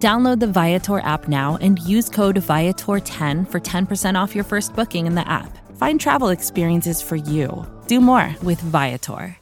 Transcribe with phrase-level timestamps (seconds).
[0.00, 5.04] Download the Viator app now and use code Viator10 for 10% off your first booking
[5.04, 5.58] in the app.
[5.76, 7.66] Find travel experiences for you.
[7.86, 9.36] Do more with Viator.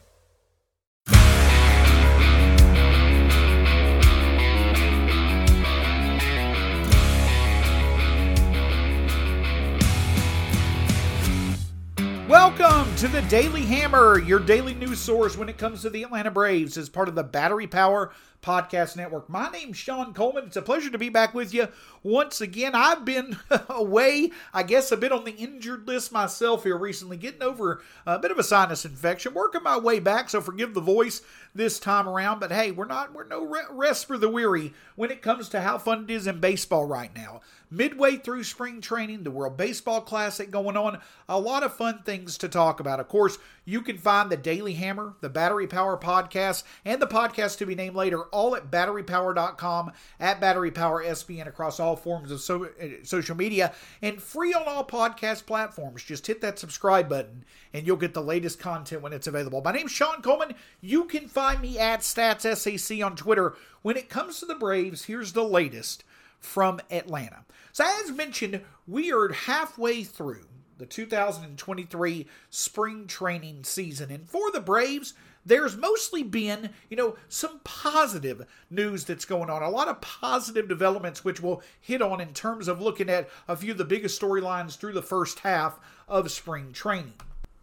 [12.29, 16.33] Welcome to the Daily Hammer, your daily news source when it comes to the Atlanta
[16.33, 18.11] Braves as part of the Battery Power
[18.43, 19.29] Podcast Network.
[19.29, 20.45] My name's Shawn Coleman.
[20.45, 21.69] It's a pleasure to be back with you
[22.03, 22.73] once again.
[22.75, 23.39] I've been
[23.69, 28.19] away, I guess, a bit on the injured list myself here recently, getting over a
[28.19, 30.31] bit of a sinus infection, working my way back.
[30.31, 31.23] So forgive the voice
[31.55, 32.39] this time around.
[32.39, 35.79] But hey, we're not, we're no rest for the weary when it comes to how
[35.79, 40.51] fun it is in baseball right now midway through spring training, the World Baseball Classic
[40.51, 43.01] going on, a lot of fun things to talk about.
[43.01, 47.59] Of course, you can find the Daily Hammer, the Battery Power Podcast, and the podcast
[47.59, 52.65] to be named later all at batterypower.com, at Battery Power across all forms of so,
[52.65, 56.03] uh, social media, and free on all podcast platforms.
[56.03, 59.61] Just hit that subscribe button and you'll get the latest content when it's available.
[59.63, 60.55] My name's Shawn Coleman.
[60.81, 63.55] You can find me at StatsSAC on Twitter.
[63.83, 66.05] When it comes to the Braves, here's the latest
[66.39, 67.45] from Atlanta.
[67.73, 70.47] So, as mentioned, we are halfway through
[70.79, 74.11] the 2023 spring training season.
[74.11, 75.15] And for the Braves,
[75.49, 79.63] there's mostly been, you know, some positive news that's going on.
[79.63, 83.57] A lot of positive developments, which we'll hit on in terms of looking at a
[83.57, 87.15] few of the biggest storylines through the first half of spring training.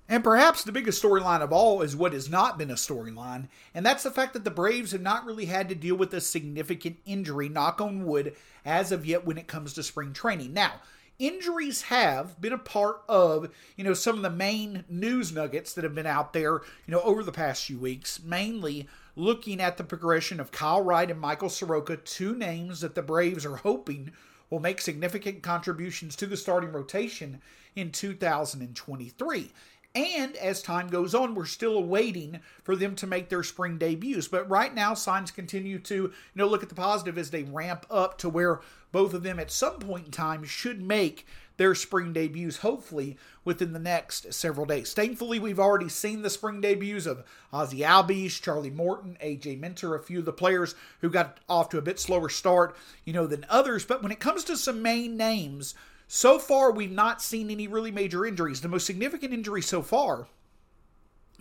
[0.08, 3.84] And perhaps the biggest storyline of all is what has not been a storyline, and
[3.84, 6.98] that's the fact that the Braves have not really had to deal with a significant
[7.06, 10.54] injury, knock on wood, as of yet when it comes to spring training.
[10.54, 10.74] Now,
[11.20, 15.84] injuries have been a part of, you know, some of the main news nuggets that
[15.84, 19.84] have been out there, you know, over the past few weeks, mainly looking at the
[19.84, 24.12] progression of Kyle Wright and Michael Soroka, two names that the Braves are hoping
[24.50, 27.42] will make significant contributions to the starting rotation
[27.76, 29.52] in 2023.
[29.96, 34.28] And as time goes on, we're still awaiting for them to make their spring debuts.
[34.28, 37.86] But right now, signs continue to, you know, look at the positive as they ramp
[37.90, 38.60] up to where
[38.96, 43.74] both of them at some point in time should make their spring debuts, hopefully within
[43.74, 44.94] the next several days.
[44.94, 50.02] Thankfully, we've already seen the spring debuts of Ozzie Albies, Charlie Morton, AJ Minter, a
[50.02, 52.74] few of the players who got off to a bit slower start,
[53.04, 53.84] you know, than others.
[53.84, 55.76] But when it comes to some main names,
[56.08, 58.62] so far, we've not seen any really major injuries.
[58.62, 60.28] The most significant injury so far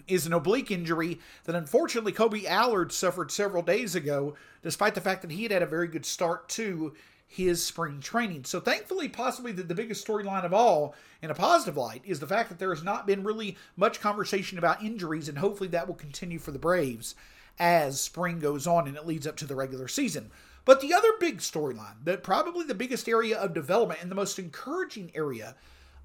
[0.08, 5.22] is an oblique injury that unfortunately Kolby Allard suffered several days ago, despite the fact
[5.22, 6.94] that he had had a very good start to
[7.34, 8.44] his spring training.
[8.44, 12.26] So, thankfully, possibly the, the biggest storyline of all, in a positive light, is the
[12.28, 15.94] fact that there has not been really much conversation about injuries, and hopefully that will
[15.94, 17.16] continue for the Braves
[17.58, 20.30] as spring goes on and it leads up to the regular season.
[20.64, 24.38] But the other big storyline, that probably the biggest area of development and the most
[24.38, 25.56] encouraging area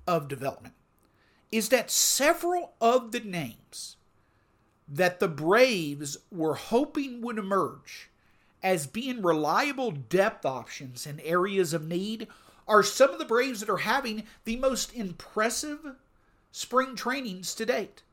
[0.05, 0.73] of development,
[1.51, 3.97] is that several of the names
[4.87, 8.09] that the Braves were hoping would emerge
[8.61, 12.27] as being reliable depth options in areas of need
[12.67, 15.95] are some of the Braves that are having the most impressive
[16.51, 18.03] spring trainings to date.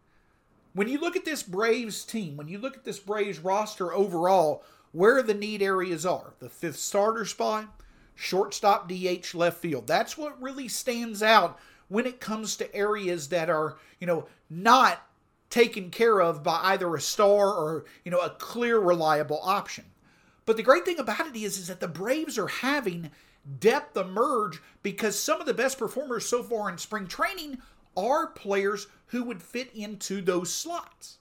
[0.73, 4.63] When you look at this Braves team, when you look at this Braves roster overall,
[4.93, 7.67] where the need areas are the fifth starter spot,
[8.15, 9.87] shortstop, DH, left field.
[9.87, 11.59] That's what really stands out
[11.89, 15.03] when it comes to areas that are, you know, not
[15.51, 19.85] taken care of by either a star or, you know, a clear, reliable option.
[20.47, 23.11] But the great thing about it is, is that the Braves are having
[23.61, 27.59] depth emerge because some of the best performers so far in spring training
[27.97, 31.19] are players who would fit into those slots.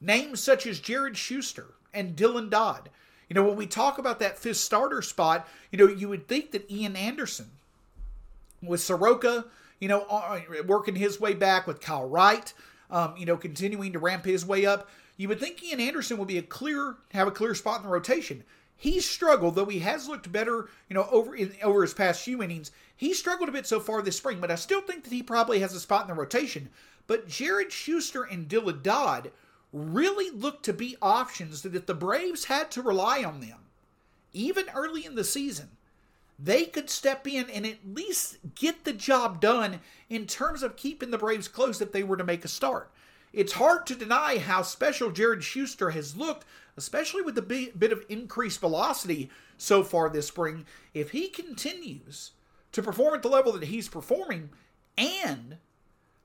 [0.00, 2.90] Names such as Jared Schuster, and Dylan Dodd.
[3.28, 6.52] You know, when we talk about that fifth starter spot, you know, you would think
[6.52, 7.50] that Ian Anderson
[8.62, 9.46] with Soroka,
[9.80, 12.52] you know, uh, working his way back with Kyle Wright,
[12.90, 16.28] um, you know, continuing to ramp his way up, you would think Ian Anderson would
[16.28, 18.44] be a clear, have a clear spot in the rotation.
[18.76, 22.42] He's struggled, though he has looked better, you know, over in, over his past few
[22.42, 22.70] innings.
[22.94, 25.60] He struggled a bit so far this spring, but I still think that he probably
[25.60, 26.68] has a spot in the rotation.
[27.06, 29.30] But Jared Schuster and Dylan Dodd
[29.72, 33.58] really looked to be options that if the Braves had to rely on them,
[34.32, 35.70] even early in the season,
[36.38, 39.80] they could step in and at least get the job done
[40.10, 42.90] in terms of keeping the Braves close if they were to make a start.
[43.32, 46.46] It's hard to deny how special Jared Schuster has looked,
[46.76, 50.64] especially with the bit of increased velocity so far this spring.
[50.94, 52.32] If he continues
[52.72, 54.50] to perform at the level that he's performing,
[54.96, 55.58] and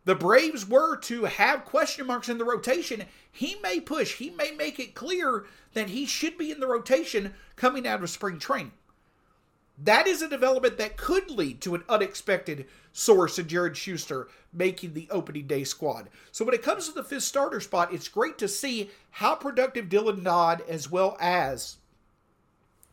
[0.06, 4.52] the Braves were to have question marks in the rotation, he may push, he may
[4.52, 8.72] make it clear that he should be in the rotation coming out of spring training.
[9.84, 14.94] That is a development that could lead to an unexpected source in Jared Schuster making
[14.94, 16.10] the opening day squad.
[16.32, 19.90] So when it comes to the fifth starter spot, it's great to see how productive
[19.90, 21.78] Dylan Dodd as well as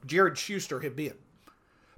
[0.07, 1.15] Jared Schuster have been.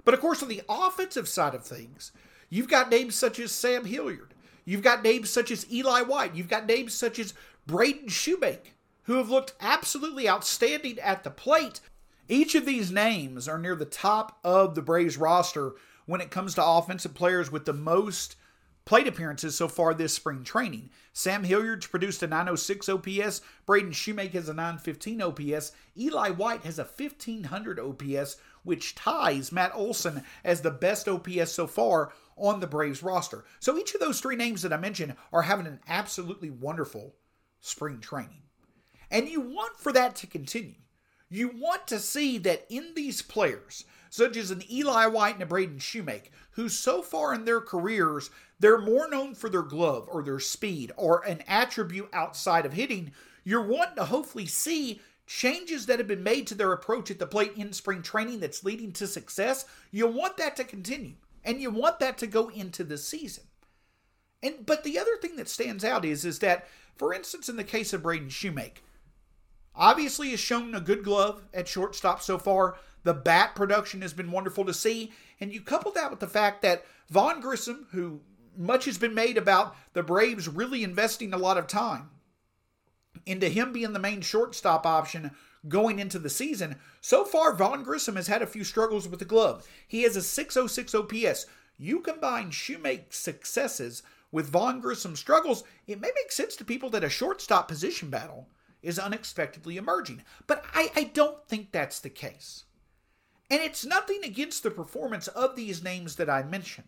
[0.03, 2.11] But of course, on the offensive side of things,
[2.49, 4.33] you've got names such as Sam Hilliard.
[4.65, 6.35] You've got names such as Eli White.
[6.35, 7.33] You've got names such as
[7.65, 8.73] Braden Shewmake,
[9.03, 11.79] who have looked absolutely outstanding at the plate.
[12.31, 15.73] Each of these names are near the top of the Braves roster
[16.05, 18.37] when it comes to offensive players with the most
[18.85, 20.91] plate appearances so far this spring training.
[21.11, 26.79] Sam Hilliard's produced a 906 OPS, Braden Shewmake has a 915 OPS, Eli White has
[26.79, 32.65] a 1500 OPS, which ties Matt Olson as the best OPS so far on the
[32.65, 33.43] Braves roster.
[33.59, 37.13] So each of those three names that I mentioned are having an absolutely wonderful
[37.59, 38.43] spring training.
[39.11, 40.75] And you want for that to continue.
[41.33, 45.45] You want to see that in these players, such as an Eli White and a
[45.45, 48.29] Braden Shewmake, who so far in their careers,
[48.59, 53.13] they're more known for their glove or their speed or an attribute outside of hitting.
[53.45, 57.25] You're wanting to hopefully see changes that have been made to their approach at the
[57.25, 59.63] plate in spring training that's leading to success.
[59.89, 61.13] You want that to continue
[61.45, 63.45] and you want that to go into the season.
[64.43, 66.67] And but the other thing that stands out is is that,
[66.97, 68.81] for instance, in the case of Braden Shewmake,
[69.75, 72.77] obviously has shown a good glove at shortstop so far.
[73.03, 75.11] The bat production has been wonderful to see.
[75.39, 78.21] And you couple that with the fact that Vaughn Grissom, who
[78.57, 82.09] much has been made about the Braves really investing a lot of time
[83.25, 85.31] into him being the main shortstop option
[85.67, 86.75] going into the season.
[87.01, 89.67] So far, Vaughn Grissom has had a few struggles with the glove.
[89.87, 91.45] He has a 606 OPS.
[91.77, 97.03] You combine Shewmake's successes with Vaughn Grissom's struggles, it may make sense to people that
[97.03, 98.47] a shortstop position battle
[98.81, 100.23] is unexpectedly emerging.
[100.47, 102.65] But I, I don't think that's the case.
[103.49, 106.87] And it's nothing against the performance of these names that I mentioned.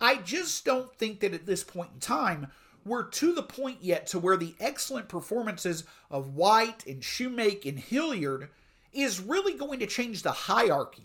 [0.00, 2.48] I just don't think that at this point in time,
[2.84, 7.78] we're to the point yet to where the excellent performances of White and Shewmake and
[7.78, 8.48] Hilliard
[8.92, 11.02] is really going to change the hierarchy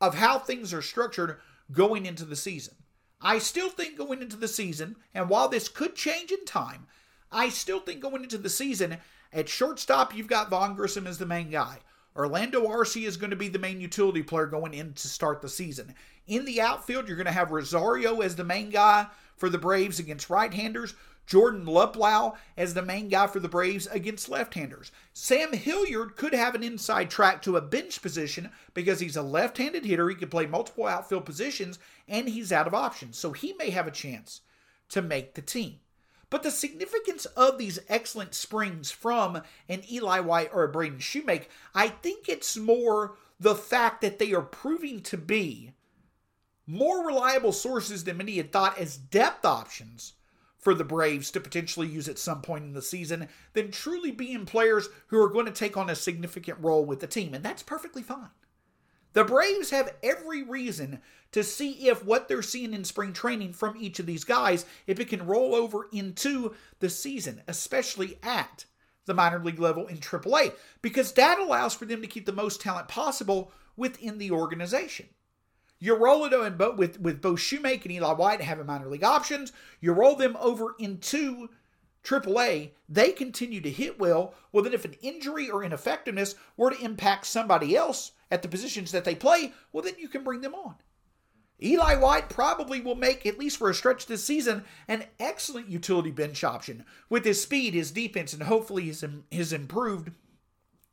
[0.00, 1.38] of how things are structured
[1.72, 2.74] going into the season.
[3.20, 6.86] I still think going into the season, and while this could change in time,
[7.32, 8.98] I still think going into the season,
[9.32, 11.78] at shortstop, you've got Vaughn Grissom as the main guy.
[12.16, 15.48] Orlando Arcia is going to be the main utility player going in to start the
[15.48, 15.94] season.
[16.26, 19.06] In the outfield, you're going to have Rosario as the main guy
[19.36, 20.94] for the Braves against right handers.
[21.26, 24.90] Jordan Luplow as the main guy for the Braves against left handers.
[25.12, 29.58] Sam Hilliard could have an inside track to a bench position because he's a left
[29.58, 30.08] handed hitter.
[30.08, 31.78] He can play multiple outfield positions
[32.08, 33.16] and he's out of options.
[33.16, 34.40] So he may have a chance
[34.88, 35.78] to make the team.
[36.30, 41.46] But the significance of these excellent springs from an Eli White or a Braden Shewmake,
[41.74, 45.72] I think it's more the fact that they are proving to be
[46.66, 50.12] more reliable sources than many had thought as depth options
[50.56, 54.46] for the Braves to potentially use at some point in the season than truly being
[54.46, 57.34] players who are going to take on a significant role with the team.
[57.34, 58.28] And that's perfectly fine.
[59.12, 61.00] The Braves have every reason
[61.32, 64.98] to see if what they're seeing in spring training from each of these guys, if
[65.00, 68.64] it can roll over into the season, especially at
[69.06, 70.52] the minor league level in AAA,
[70.82, 75.06] because that allows for them to keep the most talent possible within the organization.
[75.78, 79.50] You roll it in with, with both Shewmake and Eli White having minor league options.
[79.80, 81.48] You roll them over into
[82.04, 84.34] AAA, they continue to hit well.
[84.52, 88.92] Well, then if an injury or ineffectiveness were to impact somebody else at the positions
[88.92, 90.76] that they play, well, then you can bring them on.
[91.62, 96.10] Eli White probably will make, at least for a stretch this season, an excellent utility
[96.10, 100.10] bench option with his speed, his defense, and hopefully his, his improved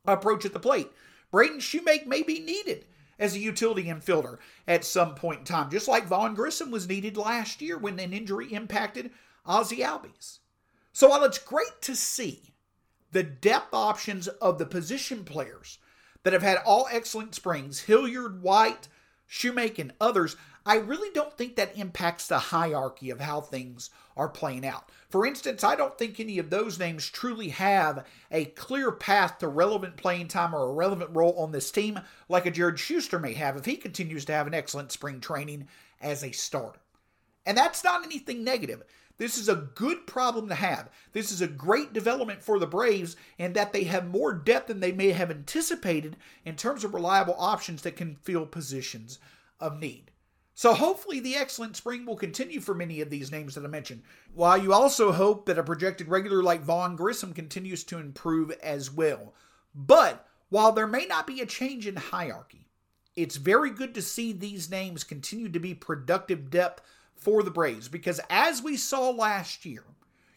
[0.04, 0.90] approach at the plate.
[1.30, 2.84] Braden Shewmake may be needed
[3.18, 7.16] as a utility infielder at some point in time, just like Vaughn Grissom was needed
[7.16, 9.10] last year when an injury impacted
[9.44, 10.38] Ozzie Albies.
[10.98, 12.54] So while it's great to see
[13.12, 15.78] the depth options of the position players
[16.24, 18.88] that have had all excellent springs, Hilliard, White,
[19.30, 20.34] Shewmake, and others,
[20.66, 24.90] I really don't think that impacts the hierarchy of how things are playing out.
[25.08, 29.46] For instance, I don't think any of those names truly have a clear path to
[29.46, 33.34] relevant playing time or a relevant role on this team like a Jared Schuster may
[33.34, 35.68] have if he continues to have an excellent spring training
[36.00, 36.80] as a starter.
[37.46, 38.82] And that's not anything negative.
[39.18, 40.90] This is a good problem to have.
[41.12, 44.80] This is a great development for the Braves and that they have more depth than
[44.80, 49.18] they may have anticipated in terms of reliable options that can fill positions
[49.58, 50.12] of need.
[50.54, 54.02] So hopefully the excellent spring will continue for many of these names that I mentioned.
[54.34, 58.90] While you also hope that a projected regular like Vaughn Grissom continues to improve as
[58.90, 59.34] well.
[59.74, 62.66] But while there may not be a change in hierarchy,
[63.14, 66.82] it's very good to see these names continue to be productive depth
[67.18, 69.84] for the Braves because as we saw last year,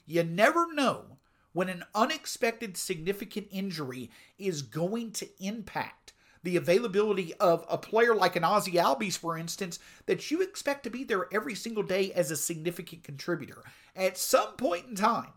[0.05, 1.17] you never know
[1.53, 8.35] when an unexpected significant injury is going to impact the availability of a player like
[8.35, 12.31] an Ozzie Albies, for instance, that you expect to be there every single day as
[12.31, 13.63] a significant contributor.
[13.95, 15.33] At some point in time,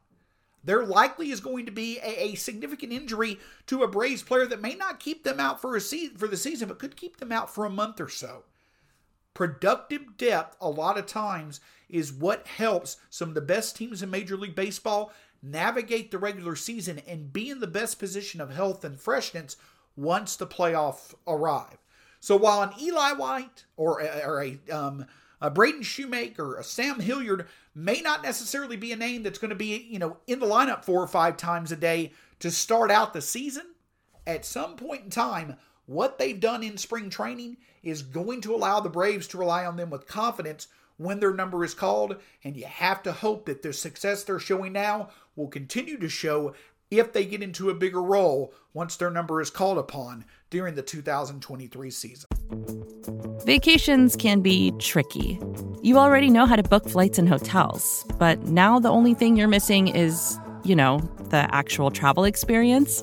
[0.62, 4.62] there likely is going to be a, a, significant injury to a Braves player that
[4.62, 7.32] may not keep them out for a se- for the season, but could keep them
[7.32, 8.44] out for a month or so.
[9.34, 14.10] Productive depth, a lot of times, is what helps some of the best teams in
[14.10, 15.12] Major League Baseball
[15.42, 19.56] navigate the regular season and be in the best position of health and freshness
[19.96, 21.78] once the playoffs arrive.
[22.20, 25.06] So while an Eli White or, or a, um,
[25.40, 29.54] a Braden Shewmake, a Sam Hilliard may not necessarily be a name that's going to
[29.54, 33.12] be, you know, in the lineup four or five times a day to start out
[33.12, 33.66] the season,
[34.26, 38.80] at some point in time, what they've done in spring training is going to allow
[38.80, 42.64] the Braves to rely on them with confidence when their number is called, and you
[42.64, 46.54] have to hope that the success they're showing now will continue to show
[46.90, 50.82] if they get into a bigger role once their number is called upon during the
[50.82, 52.28] 2023 season.
[53.44, 55.38] Vacations can be tricky.
[55.82, 59.48] You already know how to book flights and hotels, but now the only thing you're
[59.48, 60.98] missing is, you know,
[61.30, 63.02] the actual travel experience.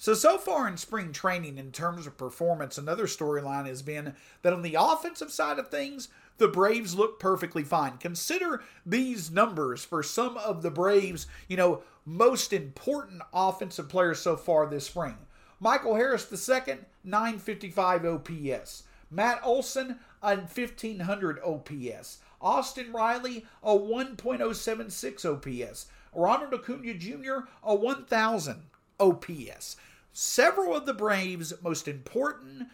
[0.00, 4.52] So, so far in spring training, in terms of performance, another storyline has been that
[4.52, 7.98] on the offensive side of things, the Braves look perfectly fine.
[7.98, 14.36] Consider these numbers for some of the Braves, you know, most important offensive players so
[14.36, 15.16] far this spring.
[15.58, 18.84] Michael Harris II, 955 OPS.
[19.10, 22.18] Matt Olson, a 1500 OPS.
[22.40, 25.86] Austin Riley, a 1.076 OPS.
[26.14, 28.62] Ronald Acuna Jr., a 1000
[29.00, 29.76] OPS
[30.18, 32.66] several of the Braves' most important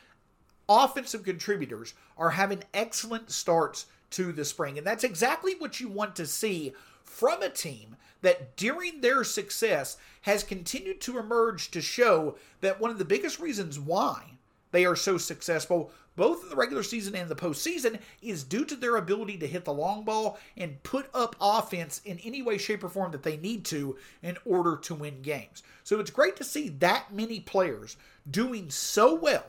[0.66, 4.78] offensive contributors are having excellent starts to the spring.
[4.78, 6.72] And that's exactly what you want to see
[7.02, 12.90] from a team that during their success has continued to emerge to show that one
[12.90, 14.22] of the biggest reasons why
[14.70, 18.76] they are so successful, both in the regular season and the postseason, is due to
[18.76, 22.84] their ability to hit the long ball and put up offense in any way, shape,
[22.84, 25.62] or form that they need to in order to win games.
[25.82, 27.96] So it's great to see that many players
[28.30, 29.46] doing so well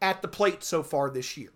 [0.00, 1.50] at the plate so far this year.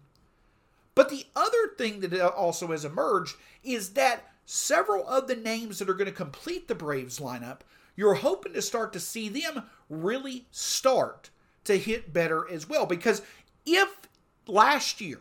[0.94, 5.90] But the other thing that also has emerged is that several of the names that
[5.90, 7.60] are going to complete the Braves lineup,
[7.96, 11.30] you're hoping to start to see them really start
[11.64, 12.86] to hit better as well.
[12.86, 13.22] Because
[13.66, 14.05] if
[14.46, 15.20] last year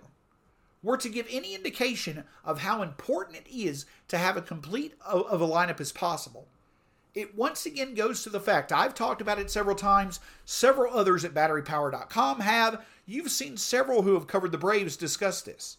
[0.83, 5.41] were to give any indication of how important it is to have a complete of
[5.41, 6.47] a lineup as possible,
[7.15, 10.19] it once again goes to the fact I've talked about it several times.
[10.43, 12.85] Several others at batterypower.com have.
[13.05, 15.77] You've seen several who have covered the Braves discuss this.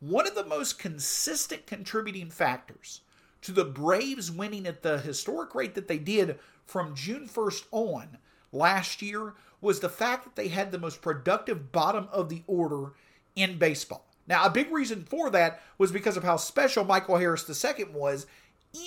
[0.00, 3.02] One of the most consistent contributing factors
[3.42, 8.18] to the Braves winning at the historic rate that they did from June 1st on
[8.52, 9.34] last year
[9.64, 12.92] was the fact that they had the most productive bottom of the order
[13.34, 14.06] in baseball.
[14.26, 18.26] Now, a big reason for that was because of how special Michael Harris II was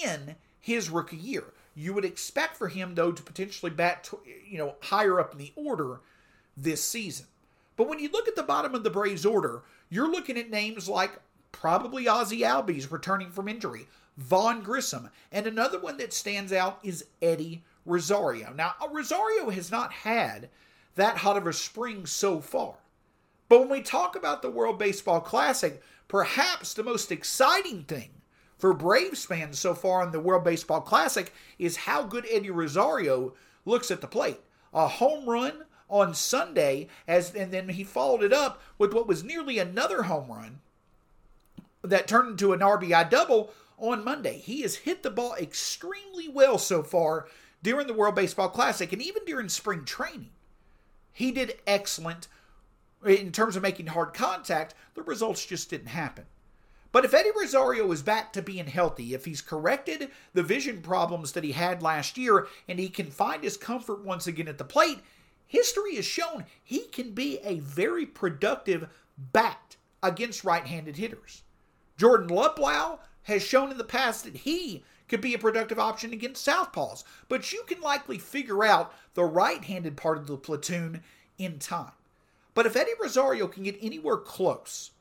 [0.04, 1.46] in his rookie year.
[1.76, 4.10] You would expect for him, though, to potentially bat,
[4.50, 6.00] you know, higher up in the order
[6.56, 7.28] this season.
[7.76, 10.90] But when you look at the bottom of the Braves order, you're looking at names
[10.90, 11.20] like
[11.52, 17.06] probably Ozzie Albies returning from injury, Vaughn Grissom, and another one that stands out is
[17.22, 18.52] Eddie Rosario.
[18.54, 20.50] Now, Rosario has not had
[20.98, 22.76] that hot of a spring so far.
[23.50, 28.10] But when we talk about the World Baseball Classic, perhaps the most exciting thing
[28.58, 33.34] for Braves fans so far in the World Baseball Classic is how good Eddie Rosario
[33.66, 34.40] looks at the plate.
[34.74, 39.24] A home run on Sunday, as and then he followed it up with what was
[39.24, 40.60] nearly another home run
[41.82, 44.40] that turned into an RBI double on Monday.
[44.40, 47.28] He has hit the ball extremely well so far
[47.64, 50.32] during the World Baseball Classic and even during spring training.
[51.18, 52.28] He did excellent
[53.04, 56.26] in terms of making hard contact, the results just didn't happen.
[56.92, 61.32] But if Eddie Rosario is back to being healthy, if he's corrected the vision problems
[61.32, 64.64] that he had last year, and he can find his comfort once again at the
[64.64, 65.00] plate,
[65.48, 71.42] history has shown he can be a very productive bat against right handed hitters.
[71.98, 76.46] Jordan Luplow has shown in the past that he could be a productive option against
[76.46, 81.02] southpaws, but you can likely figure out the right handed part of the platoon
[81.38, 81.92] in time.
[82.54, 84.92] But if Eddie Rosario can get anywhere close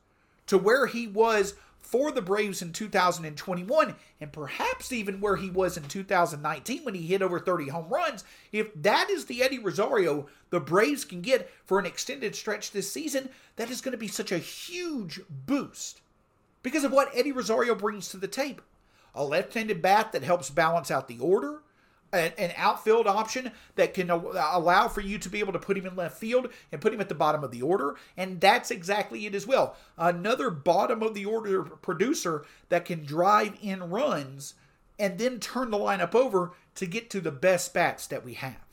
[0.45, 5.77] to where he was for the Braves in 2021, and perhaps even where he was
[5.77, 10.27] in 2019 when he hit over 30 home runs, if that is the Eddie Rosario
[10.49, 14.07] the Braves can get for an extended stretch this season, that is going to be
[14.07, 16.01] such a huge boost
[16.61, 18.63] because of what Eddie Rosario brings to the table.
[19.17, 21.61] A left handed bat that helps balance out the order,
[22.13, 25.95] an outfield option that can allow for you to be able to put him in
[25.95, 27.95] left field and put him at the bottom of the order.
[28.15, 29.75] And that's exactly it as well.
[29.97, 34.53] Another bottom of the order producer that can drive in runs
[34.99, 38.63] and then turn the lineup over to get to the best bats that we have.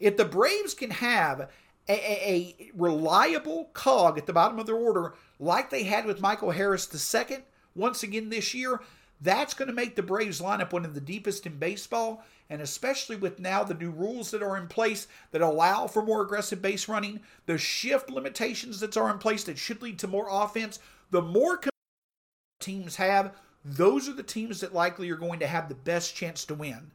[0.00, 1.50] If the Braves can have
[1.88, 6.20] a, a, a reliable cog at the bottom of their order like they had with
[6.20, 7.38] Michael Harris II
[7.74, 8.80] once again this year,
[9.24, 13.16] that's going to make the Braves lineup one of the deepest in baseball and especially
[13.16, 16.88] with now the new rules that are in place that allow for more aggressive base
[16.88, 20.78] running, the shift limitations that are in place that should lead to more offense,
[21.10, 21.58] the more
[22.60, 23.34] teams have,
[23.64, 26.90] those are the teams that likely are going to have the best chance to win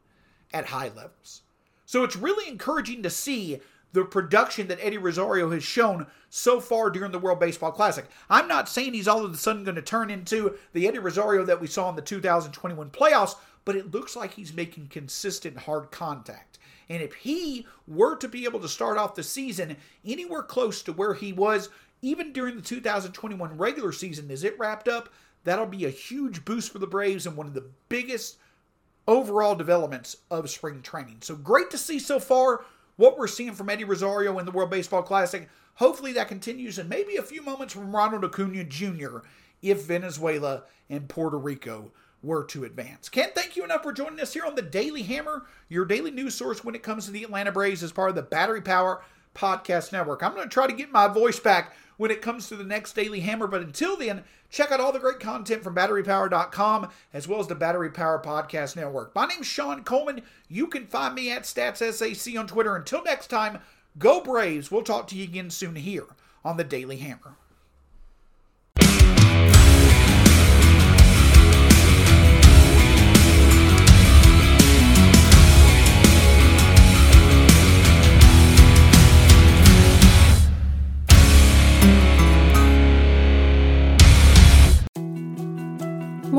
[0.52, 1.42] at high levels.
[1.84, 3.60] So it's really encouraging to see
[3.92, 8.06] the production that Eddie Rosario has shown so far during the World Baseball Classic.
[8.28, 11.44] I'm not saying he's all of a sudden going to turn into the Eddie Rosario
[11.44, 15.90] that we saw in the 2021 playoffs, but it looks like he's making consistent hard
[15.90, 16.58] contact.
[16.88, 20.92] And if he were to be able to start off the season anywhere close to
[20.92, 21.68] where he was
[22.02, 25.08] even during the 2021 regular season as it wrapped up,
[25.44, 28.38] that'll be a huge boost for the Braves and one of the biggest
[29.06, 31.18] overall developments of spring training.
[31.20, 32.64] So great to see so far
[33.00, 35.48] what we're seeing from Eddie Rosario in the World Baseball Classic.
[35.76, 39.20] Hopefully that continues and maybe a few moments from Ronald Acuna Jr.
[39.62, 43.08] if Venezuela and Puerto Rico were to advance.
[43.08, 46.34] Can't thank you enough for joining us here on the Daily Hammer, your daily news
[46.34, 49.02] source when it comes to the Atlanta Braves as part of the Battery Power
[49.34, 50.22] Podcast Network.
[50.22, 52.94] I'm going to try to get my voice back when it comes to the next
[52.94, 57.40] Daily Hammer, but until then, check out all the great content from batterypower.com as well
[57.40, 59.14] as the Battery Power Podcast Network.
[59.14, 60.22] My name's Shawn Coleman.
[60.48, 62.74] You can find me at StatsSAC on Twitter.
[62.74, 63.58] Until next time,
[63.98, 64.70] go Braves.
[64.70, 66.06] We'll talk to you again soon here
[66.44, 67.36] on the Daily Hammer.